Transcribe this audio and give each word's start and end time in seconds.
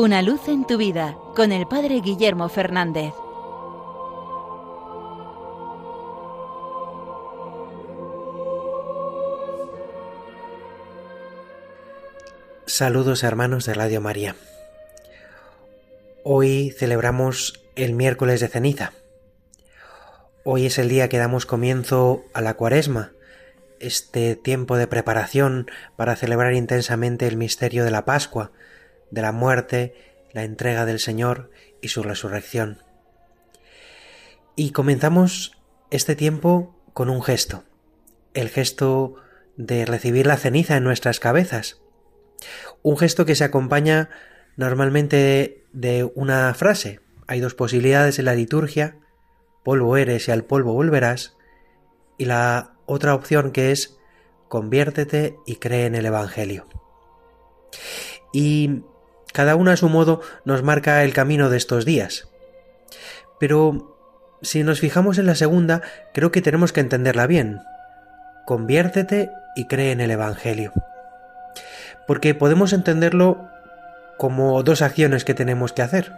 Una 0.00 0.22
luz 0.22 0.46
en 0.46 0.64
tu 0.64 0.76
vida 0.76 1.18
con 1.34 1.50
el 1.50 1.66
Padre 1.66 2.00
Guillermo 2.00 2.48
Fernández. 2.48 3.12
Saludos 12.64 13.24
hermanos 13.24 13.64
de 13.64 13.74
Radio 13.74 14.00
María. 14.00 14.36
Hoy 16.22 16.72
celebramos 16.78 17.60
el 17.74 17.94
miércoles 17.94 18.38
de 18.38 18.46
ceniza. 18.46 18.92
Hoy 20.44 20.66
es 20.66 20.78
el 20.78 20.88
día 20.88 21.08
que 21.08 21.18
damos 21.18 21.44
comienzo 21.44 22.22
a 22.34 22.40
la 22.40 22.54
cuaresma, 22.54 23.10
este 23.80 24.36
tiempo 24.36 24.76
de 24.76 24.86
preparación 24.86 25.68
para 25.96 26.14
celebrar 26.14 26.54
intensamente 26.54 27.26
el 27.26 27.36
misterio 27.36 27.82
de 27.82 27.90
la 27.90 28.04
Pascua, 28.04 28.52
de 29.10 29.22
la 29.22 29.32
muerte, 29.32 29.94
la 30.32 30.44
entrega 30.44 30.84
del 30.86 31.00
Señor 31.00 31.50
y 31.80 31.88
su 31.88 32.02
resurrección. 32.02 32.82
Y 34.56 34.72
comenzamos 34.72 35.58
este 35.90 36.16
tiempo 36.16 36.74
con 36.92 37.10
un 37.10 37.22
gesto, 37.22 37.64
el 38.34 38.48
gesto 38.48 39.16
de 39.56 39.84
recibir 39.84 40.26
la 40.26 40.36
ceniza 40.36 40.76
en 40.76 40.84
nuestras 40.84 41.20
cabezas, 41.20 41.80
un 42.82 42.96
gesto 42.96 43.24
que 43.24 43.34
se 43.34 43.44
acompaña 43.44 44.10
normalmente 44.56 45.64
de 45.72 46.10
una 46.14 46.52
frase. 46.54 47.00
Hay 47.26 47.40
dos 47.40 47.54
posibilidades 47.54 48.18
en 48.18 48.24
la 48.24 48.34
liturgia, 48.34 48.96
polvo 49.64 49.96
eres 49.96 50.28
y 50.28 50.30
al 50.30 50.44
polvo 50.44 50.72
volverás, 50.72 51.36
y 52.16 52.24
la 52.24 52.74
otra 52.86 53.14
opción 53.14 53.52
que 53.52 53.70
es 53.70 53.98
conviértete 54.48 55.36
y 55.46 55.56
cree 55.56 55.86
en 55.86 55.94
el 55.94 56.06
Evangelio. 56.06 56.66
Y 58.32 58.82
cada 59.38 59.54
uno 59.54 59.70
a 59.70 59.76
su 59.76 59.88
modo 59.88 60.20
nos 60.44 60.64
marca 60.64 61.04
el 61.04 61.12
camino 61.12 61.48
de 61.48 61.58
estos 61.58 61.84
días. 61.84 62.26
Pero 63.38 63.96
si 64.42 64.64
nos 64.64 64.80
fijamos 64.80 65.16
en 65.16 65.26
la 65.26 65.36
segunda, 65.36 65.80
creo 66.12 66.32
que 66.32 66.42
tenemos 66.42 66.72
que 66.72 66.80
entenderla 66.80 67.28
bien. 67.28 67.60
Conviértete 68.46 69.30
y 69.54 69.66
cree 69.66 69.92
en 69.92 70.00
el 70.00 70.10
Evangelio. 70.10 70.72
Porque 72.08 72.34
podemos 72.34 72.72
entenderlo 72.72 73.48
como 74.16 74.60
dos 74.64 74.82
acciones 74.82 75.24
que 75.24 75.34
tenemos 75.34 75.72
que 75.72 75.82
hacer, 75.82 76.14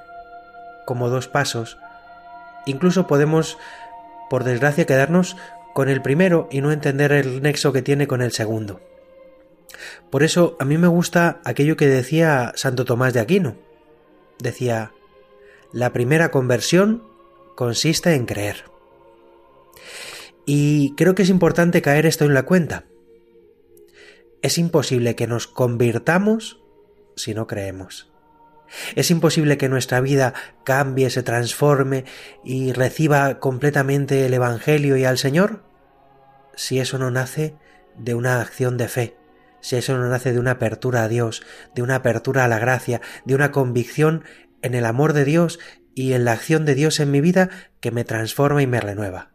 como 0.86 1.10
dos 1.10 1.28
pasos. 1.28 1.76
Incluso 2.64 3.06
podemos, 3.06 3.58
por 4.30 4.44
desgracia, 4.44 4.86
quedarnos 4.86 5.36
con 5.74 5.90
el 5.90 6.00
primero 6.00 6.48
y 6.50 6.62
no 6.62 6.72
entender 6.72 7.12
el 7.12 7.42
nexo 7.42 7.70
que 7.74 7.82
tiene 7.82 8.06
con 8.06 8.22
el 8.22 8.32
segundo. 8.32 8.80
Por 10.10 10.22
eso 10.22 10.56
a 10.60 10.64
mí 10.64 10.78
me 10.78 10.88
gusta 10.88 11.40
aquello 11.44 11.76
que 11.76 11.86
decía 11.86 12.52
Santo 12.56 12.84
Tomás 12.84 13.12
de 13.12 13.20
Aquino. 13.20 13.56
Decía, 14.38 14.92
la 15.72 15.92
primera 15.92 16.30
conversión 16.30 17.04
consiste 17.54 18.14
en 18.14 18.26
creer. 18.26 18.64
Y 20.46 20.94
creo 20.96 21.14
que 21.14 21.22
es 21.22 21.28
importante 21.28 21.82
caer 21.82 22.06
esto 22.06 22.24
en 22.24 22.34
la 22.34 22.44
cuenta. 22.44 22.84
Es 24.42 24.58
imposible 24.58 25.14
que 25.14 25.26
nos 25.26 25.46
convirtamos 25.46 26.60
si 27.16 27.34
no 27.34 27.46
creemos. 27.46 28.10
Es 28.94 29.10
imposible 29.10 29.58
que 29.58 29.68
nuestra 29.68 30.00
vida 30.00 30.32
cambie, 30.64 31.10
se 31.10 31.22
transforme 31.22 32.04
y 32.44 32.72
reciba 32.72 33.40
completamente 33.40 34.26
el 34.26 34.34
Evangelio 34.34 34.96
y 34.96 35.04
al 35.04 35.18
Señor 35.18 35.62
si 36.60 36.78
eso 36.78 36.98
no 36.98 37.10
nace 37.10 37.56
de 37.96 38.14
una 38.14 38.40
acción 38.40 38.76
de 38.76 38.88
fe, 38.88 39.16
si 39.60 39.76
eso 39.76 39.96
no 39.96 40.08
nace 40.08 40.32
de 40.32 40.38
una 40.38 40.52
apertura 40.52 41.04
a 41.04 41.08
Dios, 41.08 41.42
de 41.74 41.82
una 41.82 41.96
apertura 41.96 42.44
a 42.44 42.48
la 42.48 42.58
gracia, 42.58 43.00
de 43.24 43.34
una 43.34 43.52
convicción 43.52 44.24
en 44.62 44.74
el 44.74 44.84
amor 44.84 45.12
de 45.12 45.24
Dios 45.24 45.58
y 45.94 46.12
en 46.12 46.24
la 46.24 46.32
acción 46.32 46.64
de 46.64 46.74
Dios 46.74 47.00
en 47.00 47.10
mi 47.10 47.20
vida 47.20 47.50
que 47.80 47.90
me 47.90 48.04
transforma 48.04 48.62
y 48.62 48.66
me 48.66 48.80
renueva. 48.80 49.30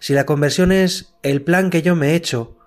Si 0.00 0.14
la 0.14 0.26
conversión 0.26 0.72
es 0.72 1.14
el 1.22 1.42
plan 1.42 1.70
que 1.70 1.82
yo 1.82 1.96
me 1.96 2.10
he 2.10 2.14
hecho 2.14 2.58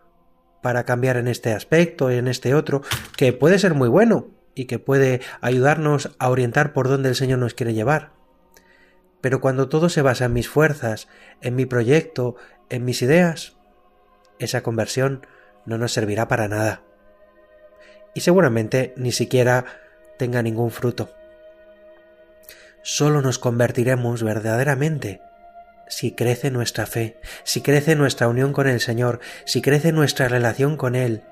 para 0.62 0.84
cambiar 0.84 1.18
en 1.18 1.28
este 1.28 1.53
aspecto 1.53 2.12
y 2.12 2.16
en 2.16 2.28
este 2.28 2.56
otro, 2.56 2.82
que 3.16 3.34
puede 3.34 3.59
ser 3.59 3.76
muy 3.76 3.88
bueno 3.88 4.32
y 4.56 4.66
que 4.66 4.80
puede 4.80 5.22
ayudarnos 5.42 6.16
a 6.18 6.30
orientar 6.30 6.74
por 6.74 6.88
dónde 6.88 7.09
el 7.09 7.16
Señor 7.16 7.40
nos 7.40 7.53
quiere 7.53 7.74
llevar. 7.74 8.14
Pero 9.22 9.42
cuando 9.42 9.70
todo 9.70 9.90
se 9.90 10.02
basa 10.02 10.26
en 10.26 10.34
mis 10.34 10.50
fuerzas, 10.50 11.08
en 11.42 11.56
mi 11.56 11.66
proyecto, 11.66 12.36
en 12.70 12.86
mis 12.86 13.02
ideas, 13.02 13.58
esa 14.40 14.64
conversión 14.64 15.26
no 15.66 15.78
nos 15.78 15.94
servirá 15.94 16.28
para 16.28 16.48
nada. 16.48 16.81
Y 18.14 18.22
seguramente 18.22 18.94
ni 18.98 19.12
siquiera 19.12 19.66
tenga 20.18 20.42
ningún 20.42 20.72
fruto. 20.72 21.09
Solo 22.81 23.22
nos 23.22 23.40
convertiremos 23.40 24.24
verdaderamente 24.24 25.22
si 25.88 26.12
crece 26.12 26.52
nuestra 26.52 26.86
fe, 26.86 27.20
si 27.44 27.62
crece 27.62 27.96
nuestra 27.96 28.28
unión 28.28 28.53
con 28.53 28.68
el 28.68 28.80
Señor, 28.80 29.20
si 29.44 29.62
crece 29.62 29.92
nuestra 29.92 30.28
relación 30.28 30.78
con 30.78 30.96
Él, 30.96 31.24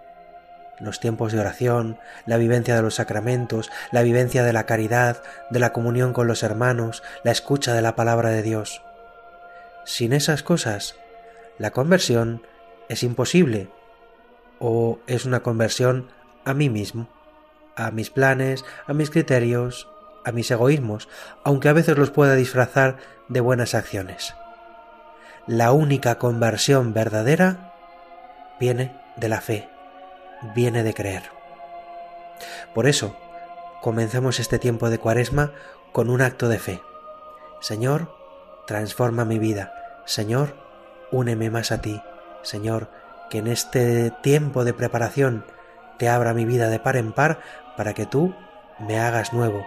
los 0.79 0.99
tiempos 0.99 1.31
de 1.31 1.39
oración, 1.39 1.99
la 2.25 2.37
vivencia 2.37 2.75
de 2.75 2.81
los 2.81 2.95
sacramentos, 2.95 3.71
la 3.91 4.01
vivencia 4.01 4.43
de 4.43 4.53
la 4.53 4.65
caridad, 4.65 5.23
de 5.49 5.59
la 5.59 5.73
comunión 5.73 6.13
con 6.13 6.27
los 6.27 6.43
hermanos, 6.43 7.03
la 7.23 7.31
escucha 7.31 7.73
de 7.73 7.81
la 7.81 7.95
palabra 7.95 8.29
de 8.29 8.41
Dios. 8.41 8.81
Sin 9.85 10.13
esas 10.13 10.43
cosas, 10.43 10.95
la 11.57 11.71
conversión 11.71 12.45
es 12.89 13.03
imposible 13.03 13.69
o 14.65 14.99
es 15.07 15.25
una 15.25 15.43
conversión 15.43 16.07
a 16.45 16.53
mí 16.53 16.69
mismo, 16.69 17.09
a 17.75 17.91
mis 17.91 18.09
planes, 18.09 18.63
a 18.87 18.93
mis 18.93 19.09
criterios, 19.09 19.89
a 20.23 20.31
mis 20.31 20.49
egoísmos, 20.49 21.09
aunque 21.43 21.67
a 21.67 21.73
veces 21.73 21.97
los 21.97 22.11
pueda 22.11 22.35
disfrazar 22.35 22.95
de 23.27 23.41
buenas 23.41 23.75
acciones. 23.75 24.33
La 25.47 25.73
única 25.73 26.17
conversión 26.17 26.93
verdadera 26.93 27.73
viene 28.57 28.97
de 29.17 29.27
la 29.27 29.41
fe, 29.41 29.67
viene 30.55 30.83
de 30.83 30.93
creer. 30.93 31.23
Por 32.73 32.87
eso, 32.87 33.17
comencemos 33.81 34.39
este 34.39 34.59
tiempo 34.59 34.89
de 34.89 34.97
cuaresma 34.97 35.51
con 35.91 36.09
un 36.09 36.21
acto 36.21 36.47
de 36.47 36.59
fe. 36.59 36.81
Señor, 37.59 38.15
transforma 38.65 39.25
mi 39.25 39.39
vida. 39.39 39.73
Señor, 40.05 40.55
úneme 41.11 41.49
más 41.49 41.73
a 41.73 41.81
ti. 41.81 42.01
Señor, 42.43 43.02
que 43.33 43.39
en 43.39 43.47
este 43.47 44.11
tiempo 44.21 44.63
de 44.63 44.75
preparación 44.75 45.43
te 45.97 46.07
abra 46.07 46.35
mi 46.35 46.45
vida 46.45 46.69
de 46.69 46.77
par 46.77 46.97
en 46.97 47.11
par 47.11 47.39
para 47.75 47.95
que 47.95 48.05
tú 48.05 48.35
me 48.79 48.99
hagas 48.99 49.33
nuevo, 49.33 49.65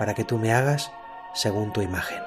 para 0.00 0.14
que 0.14 0.24
tú 0.24 0.36
me 0.36 0.52
hagas 0.52 0.90
según 1.32 1.72
tu 1.72 1.80
imagen. 1.80 2.18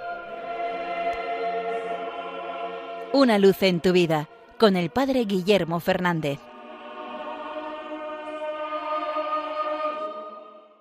Una 3.11 3.37
luz 3.37 3.61
en 3.63 3.81
tu 3.81 3.91
vida 3.91 4.29
con 4.57 4.77
el 4.77 4.89
Padre 4.89 5.25
Guillermo 5.25 5.81
Fernández. 5.81 6.39